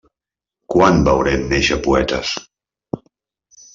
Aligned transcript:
Quan 0.75 1.03
veurem 1.09 1.45
néixer 1.51 1.79
poetes? 1.89 2.33